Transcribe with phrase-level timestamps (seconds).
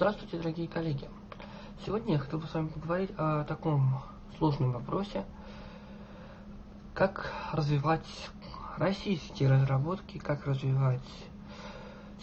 [0.00, 1.06] Здравствуйте, дорогие коллеги!
[1.84, 4.00] Сегодня я хотел бы с вами поговорить о таком
[4.38, 5.26] сложном вопросе,
[6.94, 8.06] как развивать
[8.78, 11.06] российские разработки, как развивать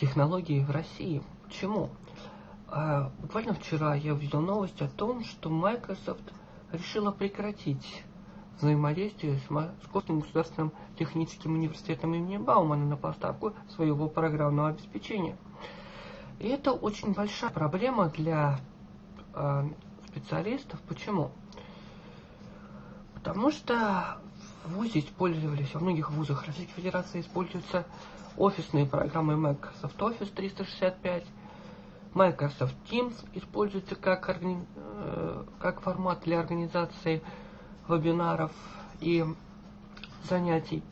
[0.01, 1.21] технологии в России.
[1.45, 1.91] Почему?
[2.67, 6.33] А, буквально вчера я увидел новость о том, что Microsoft
[6.71, 8.03] решила прекратить
[8.59, 15.37] взаимодействие с Московским государственным техническим университетом имени Баумана на поставку своего программного обеспечения–
[16.39, 18.59] и это очень большая проблема для
[19.33, 19.63] э,
[20.07, 20.79] специалистов.
[20.87, 21.31] Почему?
[23.15, 24.19] Потому что
[24.65, 27.85] в ВУЗе использовались, во многих вузах Российской Федерации используются
[28.37, 31.23] офисные программы Microsoft Office 365,
[32.13, 34.65] Microsoft Teams используется как, органи...
[34.75, 37.21] Э, как формат для организации
[37.87, 38.51] вебинаров
[38.99, 39.25] и
[40.23, 40.83] занятий.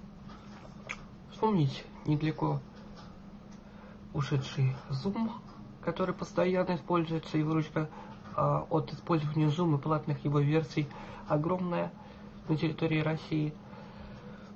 [1.31, 2.59] Вспомните недалеко
[4.15, 5.29] ушедший Zoom,
[5.81, 7.89] который постоянно используется, и выручка
[8.35, 10.87] а, от использования Zoom и платных его версий
[11.27, 11.91] огромная
[12.47, 13.53] на территории России.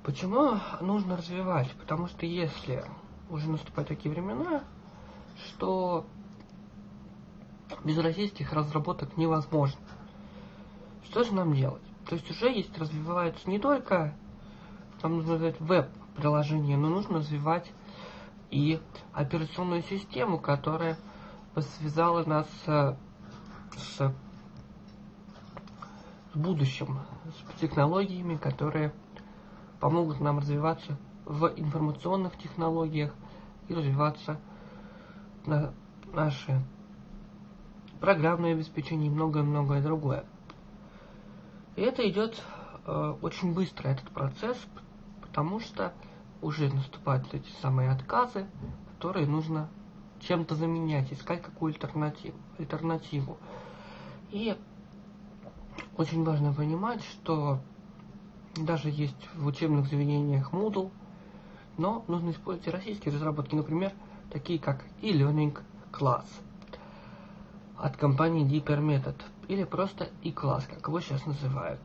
[0.02, 1.70] Почему нужно развивать?
[1.72, 2.84] Потому что если
[3.28, 4.64] уже наступают такие времена,
[5.46, 6.06] что
[7.84, 9.80] без российских разработок невозможно.
[11.04, 11.82] Что же нам делать?
[12.08, 14.14] То есть уже есть, развиваются не только,
[15.00, 17.70] там нужно сказать, веб-приложения, но нужно развивать
[18.50, 18.80] и
[19.12, 20.98] операционную систему, которая
[21.78, 22.96] связала нас с,
[23.76, 24.14] с
[26.34, 26.98] будущим,
[27.56, 28.92] с технологиями, которые
[29.80, 33.14] помогут нам развиваться в информационных технологиях
[33.68, 34.40] и развиваться
[35.46, 35.72] на
[36.12, 36.60] наше
[38.00, 40.24] программное обеспечение и многое-многое другое.
[41.76, 42.42] И это идет
[42.86, 44.56] э, очень быстро, этот процесс,
[45.20, 45.92] потому что
[46.42, 48.46] уже наступают эти самые отказы,
[48.96, 49.68] которые нужно
[50.20, 52.36] чем-то заменять, искать какую альтернативу.
[52.58, 53.38] альтернативу.
[54.30, 54.56] И
[55.96, 57.60] очень важно понимать, что
[58.56, 60.90] даже есть в учебных заведениях Moodle,
[61.78, 63.92] но нужно использовать и российские разработки, например,
[64.30, 65.58] такие как e-learning
[65.92, 66.26] class
[67.76, 69.16] от компании Deeper Method
[69.48, 71.80] или просто e-class, как его сейчас называют.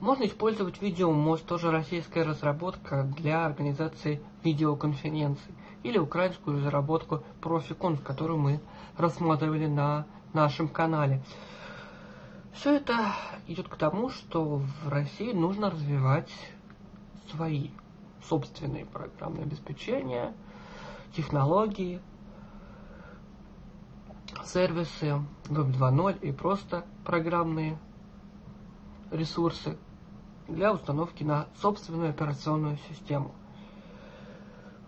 [0.00, 8.60] Можно использовать видеомост, тоже российская разработка для организации видеоконференций, или украинскую разработку Профиконф, которую мы
[8.96, 11.22] рассматривали на нашем канале.
[12.54, 13.12] Все это
[13.46, 16.30] идет к тому, что в России нужно развивать
[17.30, 17.68] свои
[18.26, 20.32] собственные программные обеспечения,
[21.14, 22.00] технологии,
[24.44, 27.78] сервисы Web 2.0 и просто программные
[29.10, 29.76] ресурсы,
[30.50, 33.32] для установки на собственную операционную систему.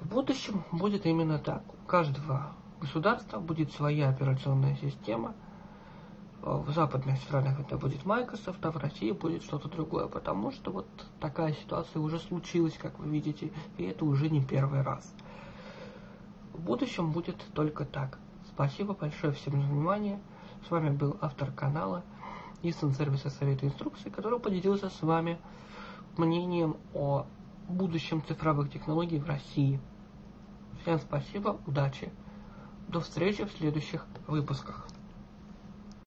[0.00, 1.62] В будущем будет именно так.
[1.84, 5.34] У каждого государства будет своя операционная система.
[6.40, 10.86] В западных странах это будет Microsoft, а в России будет что-то другое, потому что вот
[11.20, 15.14] такая ситуация уже случилась, как вы видите, и это уже не первый раз.
[16.52, 18.18] В будущем будет только так.
[18.48, 20.20] Спасибо большое всем за внимание.
[20.66, 22.02] С вами был автор канала
[22.62, 25.38] Nissan сервиса совета инструкции, который поделился с вами
[26.16, 27.26] мнением о
[27.68, 29.80] будущем цифровых технологий в России.
[30.82, 32.12] Всем спасибо, удачи.
[32.88, 34.86] До встречи в следующих выпусках.